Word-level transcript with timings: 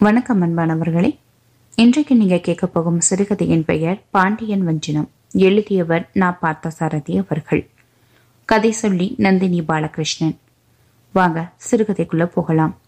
வணக்கம் 0.00 0.42
அன்பானவர்களே. 0.42 1.18
இன்றைக்கு 1.74 2.16
நீங்க 2.16 2.38
கேட்க 2.38 2.66
போகும் 2.66 3.00
சிறுகதையின் 3.00 3.64
பெயர் 3.64 4.02
பாண்டியன் 4.10 4.66
வஞ்சினம். 4.68 5.08
எழுதியவர் 5.32 6.10
நா. 6.12 6.30
பார்த்த 6.30 6.70
சாரதி 6.70 7.18
அவர்கள். 7.18 7.68
கதை 8.44 8.70
சொல்லி 8.70 9.14
நந்தினி 9.16 9.60
பாலகிருஷ்ணன். 9.60 10.36
வாங்க 11.12 11.52
சிறுகதைக்குள்ள 11.70 12.24
போகலாம். 12.24 12.78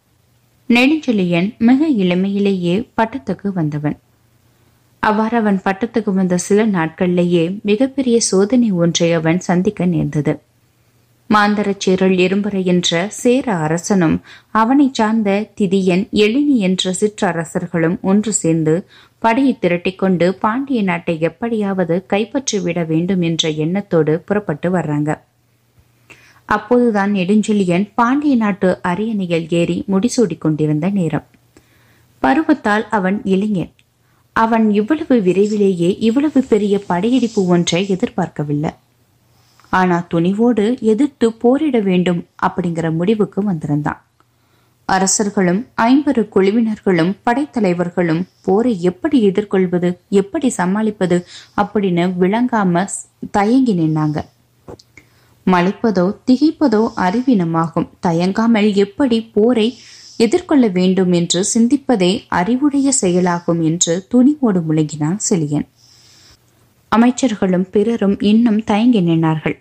நெடுஞ்செழியன் 0.69 1.57
மிக 1.57 1.89
இளமையிலேயே 1.89 2.89
பட்டத்துக்கு 2.97 3.53
வந்தவன். 3.53 3.99
அவ்வாறு 4.99 5.37
அவன் 5.37 5.61
பட்டத்துக்கு 5.65 6.15
வந்த 6.15 6.37
சில 6.37 6.67
நாட்களிலேயே 6.67 7.61
மிகப்பெரிய 7.63 8.21
சோதனை 8.21 8.71
ஒன்றை 8.71 9.13
அவன் 9.13 9.41
சந்திக்க 9.41 9.87
நேர்ந்தது. 9.87 10.41
மாந்தரச்சேரல் 11.35 12.19
இரும்பரை 12.19 12.65
என்ற 12.65 13.09
சேர 13.09 13.55
அரசனும் 13.55 14.21
அவனை 14.51 14.91
சார்ந்த 14.93 15.51
திதியன் 15.61 16.09
எழினி 16.13 16.57
என்ற 16.57 16.95
சிற்றரசர்களும் 17.01 18.01
ஒன்று 18.01 18.33
சேர்ந்து 18.33 18.89
படையை 19.19 19.59
திரட்டிக்கொண்டு 19.63 20.31
பாண்டிய 20.31 20.83
நாட்டை 20.83 21.21
எப்படியாவது 21.21 22.07
கைப்பற்றிவிட 22.13 22.87
வேண்டும் 22.87 23.23
என்ற 23.23 23.49
எண்ணத்தோடு 23.49 24.19
புறப்பட்டு 24.21 24.71
வர்றாங்க. 24.71 25.19
அப்போதுதான் 26.45 27.15
நெடுஞ்செழியன் 27.15 27.91
பாண்டிய 27.95 28.37
நாட்டு 28.37 28.83
அரியணையில் 28.83 29.47
ஏறி 29.51 29.85
முடிசூடிக் 29.89 30.39
கொண்டிருந்த 30.39 30.89
நேரம். 30.89 31.27
பருவத்தால் 32.23 32.89
அவன் 32.91 33.21
இளைஞன். 33.25 33.73
அவன் 34.33 34.71
இவ்வளவு 34.71 35.23
விரைவிலேயே 35.23 35.97
இவ்வளவு 35.99 36.43
பெரிய 36.43 36.79
படையெடுப்பு 36.79 37.47
ஒன்றை 37.47 37.89
எதிர்பார்க்கவில்லை. 37.89 38.71
ஆனா 39.71 40.07
துணிவோடு 40.15 40.81
எதிர்த்து 40.81 41.33
போரிட 41.33 41.79
வேண்டும் 41.81 42.27
அப்படிங்கிற 42.47 42.87
முடிவுக்கு 42.95 43.43
வந்திருந்தான். 43.43 44.01
அரசர்களும் 44.89 45.67
ஐம்பது 45.75 46.29
குழுவினர்களும் 46.35 47.13
படைத்தலைவர்களும் 47.27 48.23
போரை 48.43 48.83
எப்படி 48.83 49.21
எதிர்கொள்வது 49.21 49.91
எப்படி 50.09 50.49
சமாளிப்பது 50.49 51.27
அப்படின்னு 51.57 52.05
விளங்காம 52.21 52.85
தயங்கி 53.31 53.75
நின்னாங்க. 53.75 54.19
மலைப்பதோ 55.47 56.05
திகைப்பதோ 56.27 56.83
அறிவினமாகும். 56.97 57.89
தயங்காமல் 58.01 58.75
எப்படி 58.75 59.21
போரை 59.37 59.79
எதிர்கொள்ள 60.17 60.67
வேண்டும் 60.69 61.13
என்று 61.13 61.45
சிந்திப்பதே 61.55 62.23
அறிவுடைய 62.29 62.93
செயலாகும் 62.93 63.63
என்று 63.63 64.07
துணிவோடு 64.15 64.61
முழங்கினான் 64.69 65.21
செலியன். 65.29 65.67
அமைச்சர்களும் 66.97 67.71
பிறரும் 67.71 68.21
இன்னும் 68.21 68.65
தயங்கி 68.65 69.01
நின்றார்கள் 69.01 69.59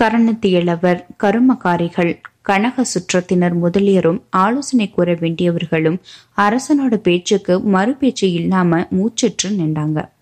கரணத்தியலவர் 0.00 1.06
கருமக்காரிகள் 1.22 2.20
கனக 2.42 2.82
சுற்றத்தினர் 2.82 3.52
முதலியரும் 3.62 4.22
ஆலோசனை 4.30 4.90
கூற 4.90 5.14
வேண்டியவர்களும் 5.14 5.98
அரசனோட 6.36 6.94
பேச்சுக்கு 6.96 7.58
மறுபேச்சு 7.58 8.32
இல்லாம 8.32 8.80
மூச்சற்று 8.80 9.50
நின்றாங்க. 9.50 10.12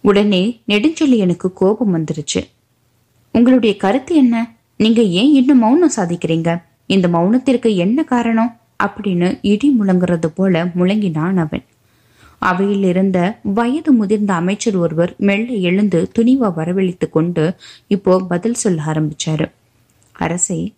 உடனே 0.00 0.60
நெடுஞ்செழியனுக்கு 0.68 1.52
கோபம் 1.52 1.96
வந்துருச்சு. 1.96 2.48
உங்களுடைய 3.32 3.76
கருத்து 3.76 4.14
என்ன? 4.16 4.56
நீங்க 4.76 5.02
ஏன் 5.02 5.34
இன்னும் 5.34 5.58
மௌனம் 5.58 5.90
சாதிக்கிறீங்க? 5.96 6.62
இந்த 6.86 7.08
மௌனத்திற்கு 7.08 7.76
என்ன 7.76 8.02
காரணம்? 8.02 8.60
அப்படின்னு 8.84 9.38
இடி 9.42 9.76
முழங்குறது 9.80 10.26
போல 10.26 10.64
முழங்கினான் 10.64 11.36
அவன். 11.36 11.64
அவையில் 12.38 12.82
இருந்த 12.82 13.38
வயது 13.42 13.92
முதிர்ந்த 13.92 14.34
அமைச்சர் 14.34 14.76
ஒருவர் 14.76 15.14
மெல்ல 15.18 15.52
எழுந்து 15.52 16.10
துணிவா 16.18 16.52
வரவழைத்து 16.56 17.10
கொண்டு 17.10 17.54
இப்போ 17.86 18.20
பதில் 18.20 18.54
சொல்ல 18.54 18.82
ஆரம்பிச்சாரு. 18.86 19.50
அரசே 20.12 20.72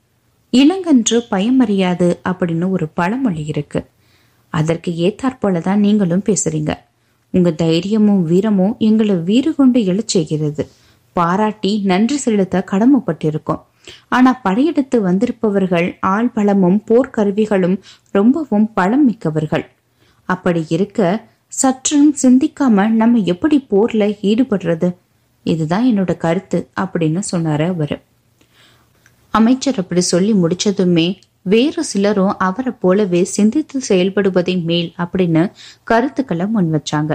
இளங்கன்று 0.52 1.20
பயமறியாது 1.30 2.18
அப்படின்னு 2.24 2.70
ஒரு 2.70 2.88
பழமொழி 2.88 3.44
இருக்கு. 3.46 3.84
அதற்கு 4.48 4.90
ஏத்தாற்போலதான் 4.90 5.76
நீங்களும் 5.76 6.22
பேசுறீங்க. 6.26 6.74
உங்க 7.30 7.50
தைரியமும் 7.50 8.22
வீரமும் 8.24 8.76
எங்களை 8.78 9.14
வீறு 9.14 9.54
கொண்டு 9.54 9.80
எழச் 9.80 10.06
செய்கிறது. 10.06 10.68
பாராட்டி 11.12 11.80
நன்றி 11.84 12.16
செலுத்த 12.16 12.64
கடமைப்பட்டிருக்கோம். 12.70 13.60
ஆனா 14.08 14.32
படையெடுத்து 14.32 15.00
வந்திருப்பவர்கள் 15.00 15.96
ஆள் 16.00 16.28
பலமும் 16.28 16.82
போர்க்கருவிகளும் 16.88 17.78
ரொம்பவும் 18.10 18.72
பலம் 18.72 19.04
மிக்கவர்கள். 19.04 19.70
அப்படி 20.24 20.66
இருக்க 20.68 21.28
சற்றும் 21.58 22.14
சிந்திக்காம 22.22 22.88
நம்ம 22.88 23.18
எப்படி 23.18 23.66
போர்ல 23.70 24.04
ஈடுபடுறது? 24.22 24.88
இதுதான் 25.44 25.84
என்னோட 25.84 26.16
கருத்து 26.16 26.68
அப்படின்னு 26.80 27.22
சொன்னாரு 27.32 27.66
அவரு. 27.66 27.96
அமைச்சர் 29.30 29.78
அப்படி 29.78 30.00
சொல்லி 30.00 30.32
முடிச்சதுமே 30.32 31.18
வேறு 31.42 31.84
சிலரும் 31.84 32.38
அவரை 32.38 32.72
போலவே 32.80 33.24
சிந்தித்து 33.24 33.80
செயல்படுவதை 33.88 34.62
மேல் 34.64 34.94
அப்படின்னு 34.98 35.52
கருத்துக்களை 35.82 36.46
முன் 36.46 36.70
வச்சாங்க. 36.74 37.12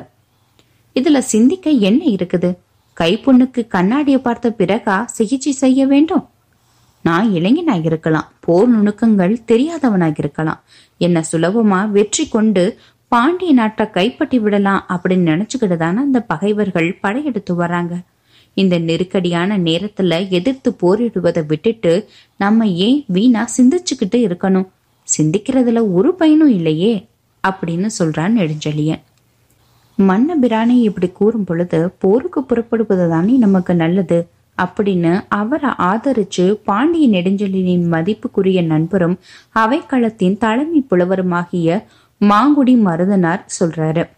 இதுல 0.95 1.17
சிந்திக்க 1.17 1.69
என்ன 1.69 2.05
இருக்குது? 2.05 2.57
கைப்புண்ணுக்கு 3.01 3.67
கண்ணாடியை 3.67 4.19
பார்த்த 4.21 4.55
பிறகா 4.57 5.05
சிகிச்சை 5.05 5.51
செய்ய 5.51 5.85
வேண்டும்? 5.85 6.29
நான் 7.01 7.31
இளைஞனாக 7.31 7.83
இருக்கலாம் 7.83 8.29
போர் 8.39 8.69
நுணுக்கங்கள் 8.75 9.33
தெரியாதவனாக 9.47 10.13
இருக்கலாம். 10.17 10.61
என்ன 10.97 11.23
சுலபமா 11.31 11.79
வெற்றி 11.89 12.27
கொண்டு 12.27 12.79
பாண்டிய 13.15 13.53
நாட்டை 13.53 13.89
கைப்பற்றி 13.89 14.39
விடலாம் 14.39 14.85
அப்படின்னு 14.89 15.29
நினைச்சுக்கிட்டு 15.31 15.77
தானே 15.77 15.99
அந்த 15.99 16.19
பகைவர்கள் 16.21 16.97
படையெடுத்து 17.01 17.55
வராங்க 17.55 17.93
இந்த 18.53 18.77
நெருக்கடியான 18.79 19.57
நேரத்துல 19.57 20.29
எதிர்த்து 20.29 20.75
போரிடுவதை 20.81 21.45
விட்டுட்டு 21.45 21.93
நம்ம 22.37 22.67
ஏன் 22.67 23.05
வீணா 23.07 23.47
சிந்திச்சுக்கிட்டு 23.57 24.19
இருக்கணும்? 24.25 24.67
சிந்திக்கிறதுல 25.07 25.93
ஒரு 25.93 26.15
பயனும் 26.15 26.49
இல்லையே 26.49 26.93
அப்படின்னு 27.43 27.89
சொல்றான் 27.99 28.35
நெடுஞ்செழியன். 28.39 29.01
மன்னபிரானை 29.97 30.77
இப்படி 30.81 31.09
கூறும் 31.09 31.43
பொழுது 31.43 31.91
போருக்கு 31.97 32.43
புறப்படுவது 32.43 33.09
தானே 33.09 33.37
நமக்கு 33.37 33.75
நல்லது 33.75 34.19
அப்படின்னு 34.57 35.25
அவரை 35.29 35.69
ஆதரிச்சு 35.69 36.51
பாண்டிய 36.63 37.07
நெடுஞ்செழியனின் 37.07 37.87
மதிப்புக்குரிய 37.87 38.61
நண்பரும் 38.65 39.19
அவைக்களத்தின் 39.55 40.37
தலைமை 40.37 40.81
புலவருமாகிய 40.81 41.69
மாங்குடி 42.29 42.73
மருதனார் 42.85 43.45
சொல்றாரு. 43.59 44.09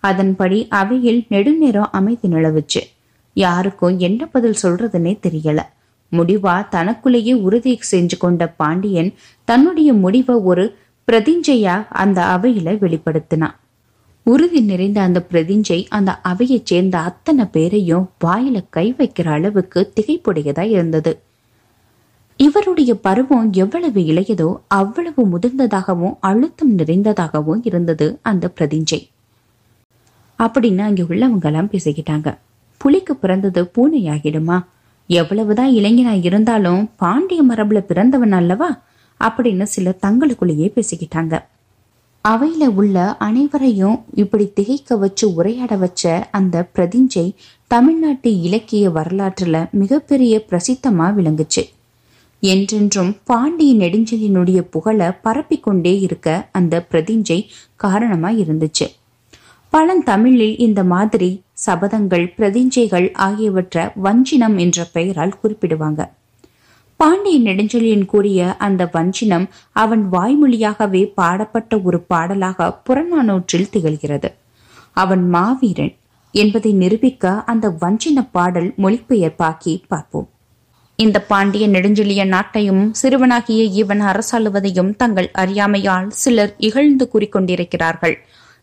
அதன்படி 0.00 0.66
அவையில் 0.68 1.24
நெடுநேரம் 1.28 1.88
அமைதி 1.92 2.28
நிலவுச்சு. 2.28 2.82
யாருக்கும் 3.34 3.98
என்ன 3.98 4.26
பதில் 4.26 4.56
சொல்றதுன்னே 4.62 5.18
தெரியல. 5.28 5.60
முடிவா 6.12 6.68
தனக்குள்ளேயே 6.68 7.32
உறுதி 7.32 7.78
செஞ்சு 7.90 8.16
கொண்ட 8.18 8.46
பாண்டியன் 8.48 9.14
தன்னுடைய 9.44 9.92
முடிவை 9.92 10.36
ஒரு 10.36 10.78
பிரதிஞ்சையா 11.12 11.86
அந்த 11.88 12.24
அவையில 12.24 12.76
வெளிப்படுத்தினான். 12.76 13.54
உறுதி 14.22 14.60
நிறைந்த 14.60 15.00
அந்த 15.00 15.26
பிரதிஞ்சை 15.30 15.86
அந்த 15.88 16.20
அவையைச் 16.24 16.66
சேர்ந்த 16.66 16.98
அத்தனை 16.98 17.44
பேரையும் 17.44 18.10
வாயில 18.24 18.64
கை 18.70 18.94
வைக்கிற 18.98 19.28
அளவுக்கு 19.28 19.92
திகைப்புடையதா 20.00 20.70
இருந்தது. 20.70 21.22
இவருடைய 22.40 22.94
பருவம் 22.94 23.52
எவ்வளவு 23.52 24.00
இளையதோ 24.00 24.56
அவ்வளவு 24.68 25.26
முதிர்ந்ததாகவும் 25.26 26.16
அழுத்தம் 26.20 26.78
நிறைந்ததாகவும் 26.78 27.60
இருந்தது 27.62 28.18
அந்த 28.22 28.52
பிரதிஞ்சை. 28.58 29.08
அப்படின்னு 30.38 30.78
அங்கே 30.78 31.02
உள்ளவங்கெல்லாம் 31.02 31.70
பேசிக்கிட்டாங்க. 31.72 32.38
புலிக்கு 32.76 33.16
பிறந்தது 33.16 33.70
பூனையாகிடுமா? 33.74 34.64
எவ்வளவுதான் 35.06 35.70
இளைஞனா 35.70 36.24
இருந்தாலும் 36.24 36.90
பாண்டிய 36.96 37.42
மரபுல 37.44 37.78
பிறந்தவன் 37.78 38.32
அல்லவா? 38.32 38.82
அப்படின்னு 39.20 39.62
சிலர் 39.62 39.98
தங்களுக்குள்ளேயே 40.06 40.68
பேசிக்கிட்டாங்க. 40.74 41.42
அவையில 42.28 42.66
உள்ள 42.74 43.16
அனைவரையும் 43.16 44.04
இப்படி 44.14 44.52
திகைக்க 44.52 44.96
வச்சு 44.96 45.34
உரையாட 45.34 45.76
வச்ச 45.76 46.28
அந்த 46.32 46.68
பிரதிஞ்சை 46.74 47.34
தமிழ்நாட்டு 47.66 48.40
இலக்கிய 48.40 48.90
வரலாற்றுல 48.90 49.70
மிகப்பெரிய 49.70 50.44
பிரசித்தமா 50.50 51.08
விளங்குச்சு. 51.18 51.64
என்றென்றும் 52.40 53.16
பாண்டிய 53.24 53.86
நெடுஞ்செழியனுடைய 53.86 54.60
புகழ 54.60 55.20
பரப்பிக்கொண்டே 55.24 56.00
இருக்க 56.00 56.48
அந்த 56.52 56.86
பிரதிஞ்சை 56.90 57.46
காரணமா 57.76 58.30
இருந்துச்சு. 58.30 58.86
பழந்தமிழில் 59.72 60.58
இந்த 60.58 60.84
மாதிரி 60.84 61.42
சபதங்கள் 61.66 62.26
பிரதிஞ்சைகள் 62.36 63.12
ஆகியவற்றை 63.12 63.84
வஞ்சினம் 64.02 64.56
என்ற 64.56 64.86
பெயரால் 64.92 65.38
குறிப்பிடுவாங்க. 65.42 66.10
பாண்டிய 66.96 67.50
நெடுஞ்செழியன் 67.50 68.06
கூறிய 68.06 68.56
அந்த 68.56 68.90
வஞ்சினம் 68.92 69.46
அவன் 69.72 70.08
வாய்மொழியாகவே 70.12 71.12
பாடப்பட்ட 71.14 71.82
ஒரு 71.82 72.00
பாடலாக 72.00 72.80
புறநானூற்றில் 72.86 73.70
திகழ்கிறது. 73.72 74.32
அவன் 74.92 75.28
மாவீரன் 75.28 75.94
என்பதை 76.32 76.72
நிரூபிக்க 76.72 77.42
அந்த 77.46 77.68
வஞ்சின 77.80 78.28
பாடல் 78.32 78.74
மொழிபெயர்ப்பாக்கி 78.78 79.82
பார்ப்போம். 79.88 80.28
இந்த 80.98 81.18
பாண்டிய 81.20 81.64
நெடுஞ்செழிய 81.68 82.22
நாட்டையும் 82.26 82.84
சிறுவனாகிய 83.00 83.62
இவன் 83.80 84.00
அரசாளுவதையும் 84.00 84.96
தங்கள் 84.96 85.28
அறியாமையால் 85.32 86.08
சிலர் 86.22 86.54
இகழ்ந்து 86.58 87.04
கூறிக்கொண்டிருக்கிறார்கள். 87.12 88.14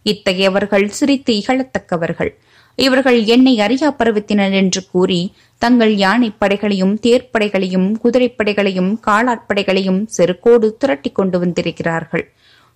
இத்தகையவர்கள் 0.06 0.86
சிரித்து 0.88 1.34
இகழத்தக்கவர்கள். 1.34 2.32
இவர்கள் 2.76 3.20
என்னை 3.26 3.54
அறியா 3.60 3.92
பருவத்தினர் 3.92 4.52
என்று 4.52 4.84
கூறி 4.92 5.22
தங்கள் 5.62 5.96
யானை 5.96 6.30
படைகளையும் 6.40 6.94
தேர்ப்படைகளையும் 7.00 7.88
குதிரைப்படைகளையும் 8.04 8.92
காலாட்படைகளையும் 9.08 10.02
செருக்கோடு 10.18 10.70
திரட்டி 10.78 11.12
கொண்டு 11.12 11.40
வந்திருக்கிறார்கள். 11.40 12.26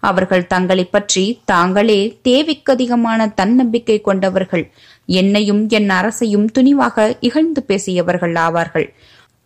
அவர்கள் 0.04 0.48
தங்களை 0.48 0.84
பற்றி 0.86 1.42
தாங்களே 1.46 2.02
தேவைக்கதிகமான 2.24 3.34
தன்னம்பிக்கை 3.34 4.02
கொண்டவர்கள். 4.02 4.72
என்னையும் 5.06 5.64
என் 5.70 5.90
அரசையும் 5.90 6.50
துணிவாக 6.58 7.18
இகழ்ந்து 7.20 7.64
பேசியவர்கள் 7.64 8.36
ஆவார்கள். 8.48 8.90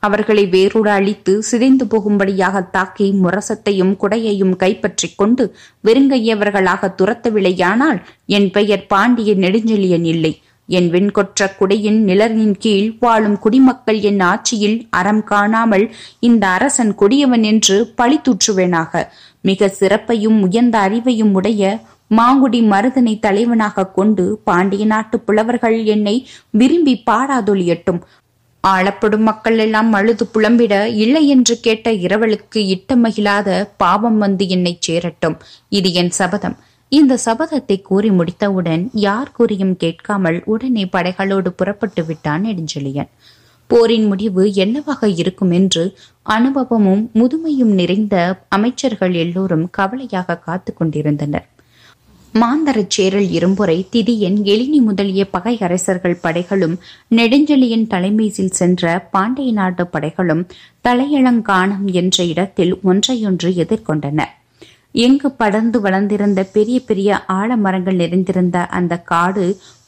அவர்களை 0.04 0.46
வேரோடு 0.48 0.90
அழித்து 0.90 1.34
சிதைந்து 1.50 1.86
போகும்படியாக 1.86 2.62
தாக்கி 2.76 3.08
முரசத்தையும் 3.24 3.94
குடையையும் 4.02 4.56
கைப்பற்றிக் 4.56 5.18
கொண்டு 5.18 5.44
வெறுங்கையவர்களாக 5.84 6.90
துரத்தவில்லையானால் 7.00 8.00
என் 8.38 8.50
பெயர் 8.52 8.88
பாண்டிய 8.88 9.34
நெடுஞ்செழியன் 9.44 10.08
இல்லை. 10.14 10.34
என் 10.70 10.90
வெண்கொற்ற 10.92 11.48
குடையின் 11.60 12.00
நிலரின் 12.08 12.56
கீழ் 12.58 12.90
வாழும் 13.00 13.38
குடிமக்கள் 13.40 14.00
என் 14.10 14.22
ஆட்சியில் 14.32 14.78
அறம் 14.90 15.24
காணாமல் 15.24 15.86
இந்த 16.20 16.44
அரசன் 16.48 16.94
கொடியவன் 16.96 17.44
என்று 17.44 17.78
பழி 17.96 18.20
தூற்றுவேனாக. 18.20 19.04
மிக 19.42 19.68
சிறப்பையும் 19.80 20.40
உயர்ந்த 20.42 20.76
அறிவையும் 20.80 21.34
உடைய 21.34 21.64
மாங்குடி 22.12 22.60
மருதனை 22.72 23.14
தலைவனாக 23.20 23.86
கொண்டு 23.98 24.24
பாண்டிய 24.44 24.84
நாட்டு 24.86 25.18
புலவர்கள் 25.20 25.78
என்னை 25.94 26.16
விரும்பி 26.52 26.94
பாடாதொழியட்டும் 27.10 28.02
ஆளப்படும் 28.64 29.26
மக்கள் 29.30 29.58
எல்லாம் 29.58 29.94
அழுது 29.94 30.30
புலம்பிட 30.34 30.86
இல்லை 30.96 31.28
என்று 31.28 31.60
கேட்ட 31.60 31.92
இரவலுக்கு 31.92 32.58
இட்ட 32.58 32.96
மகிழாத 32.96 33.50
பாவம் 33.78 34.18
வந்து 34.18 34.48
என்னை 34.48 34.78
சேரட்டும். 34.80 35.38
இது 35.70 35.94
என் 35.94 36.10
சபதம். 36.10 36.56
இந்த 36.92 37.18
சபதத்தை 37.26 37.82
கூறி 37.82 38.10
முடித்தவுடன் 38.10 38.90
யார் 38.94 39.32
கூறியும் 39.32 39.76
கேட்காமல் 39.78 40.44
உடனே 40.46 40.86
படைகளோடு 40.86 41.48
புறப்பட்டு 41.48 42.06
விட்டான் 42.06 42.46
நெடுஞ்செழியன். 42.46 43.10
போரின் 43.68 44.08
முடிவு 44.08 44.54
என்னவாக 44.54 45.08
இருக்கும் 45.08 45.52
என்று 45.52 45.84
அனுபவமும் 46.22 47.04
முதுமையும் 47.14 47.74
நிறைந்த 47.80 48.16
அமைச்சர்கள் 48.50 49.14
எல்லோரும் 49.14 49.70
கவலையாக 49.70 50.36
காத்து 50.38 50.74
கொண்டிருந்தனர். 50.74 51.48
மாந்தரச் 52.42 52.90
சேரல் 52.90 53.28
இரும்புரை 53.28 53.76
திதியன் 53.92 54.38
எழினி 54.44 54.80
முதலிய 54.82 55.26
பகை 55.26 55.58
அரசர்கள் 55.60 56.22
படைகளும் 56.22 56.74
நெடுஞ்செழியின் 57.10 57.88
தலைமையில் 57.88 58.50
சென்ற 58.50 59.08
பாண்டிய 59.12 59.52
நாட்டு 59.52 59.84
படைகளும் 59.84 60.42
தலையளங்கானம் 60.84 61.86
என்ற 61.92 62.24
இடத்தில் 62.24 62.74
ஒன்றையொன்று 62.84 63.50
எதிர்கொண்டன. 63.64 64.26
எங்கு 64.92 65.32
படர்ந்து 65.32 65.82
வளர்ந்திருந்த 65.82 66.44
பெரிய 66.44 66.80
பெரிய 66.80 67.20
ஆலமரங்கள் 67.28 67.96
நிறைந்திருந்த 67.96 68.66
அந்த 68.68 68.98
காடு 69.12 69.46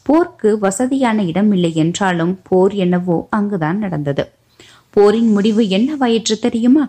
போர்க்கு 0.10 0.52
வசதியான 0.60 1.24
இடமில்லை 1.24 1.74
என்றாலும் 1.76 2.40
போர் 2.50 2.74
என்னவோ 2.74 3.28
அங்குதான் 3.30 3.78
நடந்தது. 3.78 4.26
போரின் 4.90 5.32
முடிவு 5.32 5.64
என்னவாயிற்று 5.78 6.38
தெரியுமா? 6.40 6.86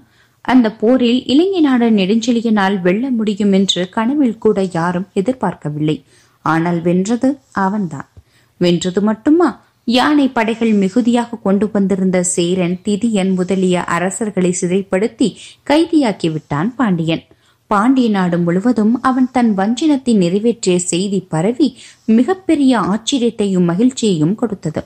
அந்த 0.47 0.67
போரில் 0.73 1.21
இலங்கை 1.27 1.61
நாடு 1.61 1.91
நெடுஞ்செழியனால் 1.91 2.81
வெல்ல 2.81 3.11
முடியும் 3.11 3.53
என்று 3.53 3.89
கனவில் 3.89 4.39
கூட 4.39 4.59
யாரும் 4.73 5.09
எதிர்பார்க்கவில்லை. 5.13 5.97
ஆனால் 6.45 6.81
வென்றது 6.81 7.39
அவன்தான். 7.51 8.09
வென்றது 8.61 9.01
மட்டுமா? 9.01 9.49
யானை 9.89 10.29
படைகள் 10.29 10.73
மிகுதியாக 10.73 11.39
கொண்டு 11.43 11.67
வந்திருந்த 11.73 12.23
சேரன் 12.23 12.77
திதியன் 12.85 13.35
முதலிய 13.35 13.85
அரசர்களை 13.97 14.53
சிதைப்படுத்தி 14.61 15.29
கைதியாக்கி 15.71 16.33
விட்டான் 16.33 16.75
பாண்டியன். 16.75 17.25
பாண்டிய 17.71 18.09
நாடு 18.11 18.39
முழுவதும் 18.39 18.95
அவன் 19.03 19.29
தன் 19.33 19.53
வஞ்சினத்தை 19.57 20.13
நிறைவேற்றிய 20.17 20.79
செய்தி 20.79 21.21
பரவி 21.29 21.69
மிகப்பெரிய 22.05 22.81
ஆச்சரியத்தையும் 22.93 23.69
மகிழ்ச்சியையும் 23.71 24.35
கொடுத்தது. 24.35 24.83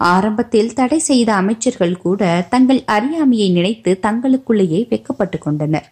ஆரம்பத்தில் 0.00 0.72
தடை 0.72 0.98
செய்த 0.98 1.34
அமைச்சர்கள் 1.34 1.96
கூட 1.96 2.46
தங்கள் 2.50 2.82
அறியாமையை 2.86 3.48
நினைத்து 3.50 3.98
தங்களுக்குள்ளேயே 4.02 4.80
வெக்கப்பட்டு 4.90 5.38
கொண்டனர். 5.38 5.88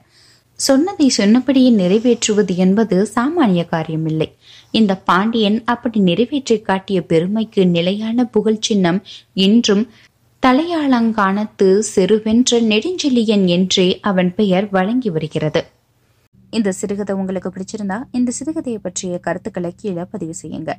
சொன்னதை 0.56 1.08
சொன்னபடியே 1.08 1.70
நிறைவேற்றுவது 1.70 2.54
என்பது 2.56 3.08
சாமானிய 3.14 3.62
காரியமில்லை. 3.70 4.28
இந்த 4.70 4.96
பாண்டியன் 4.96 5.62
அப்படி 5.64 6.00
நிறைவேற்றி 6.00 6.60
காட்டிய 6.60 7.02
பெருமைக்கு 7.02 7.66
நிலையான 7.66 8.24
புகழ் 8.24 8.60
சின்னம் 8.60 9.02
இன்றும் 9.32 9.88
தலையாளங்கானத்து 10.42 11.82
செருவென்ற 11.94 12.60
நெடுஞ்செழியன் 12.72 13.46
என்றே 13.46 14.00
அவன் 14.00 14.34
பெயர் 14.34 14.68
வழங்கி 14.70 15.10
வருகிறது. 15.10 15.62
இந்த 16.50 16.72
சிறுகதை 16.72 17.16
உங்களுக்கு 17.16 17.50
பிடிச்சிருந்தா 17.50 17.98
இந்த 18.10 18.32
சிறுகதையை 18.38 18.78
பற்றிய 18.82 19.18
கருத்துக்களை 19.18 19.72
கீழே 19.76 20.04
பதிவு 20.10 20.34
செய்யுங்க. 20.42 20.72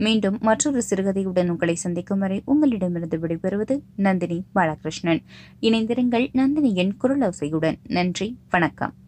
மீண்டும் 0.00 0.38
மற்றொரு 0.40 0.82
சிறுகதையுடன் 0.90 1.48
உங்களை 1.48 1.74
சந்திக்கும் 1.74 2.18
வரை 2.18 2.42
உங்களிடமிருந்து 2.44 3.18
விடைபெறுவது 3.18 3.74
நந்தினி 3.96 4.38
பாலகிருஷ்ணன். 4.54 5.22
இணைந்திருங்கள் 5.60 6.26
நந்தினியின் 6.32 6.92
குரலோசையுடன் 7.02 7.78
நன்றி 7.88 8.28
வணக்கம். 8.50 8.94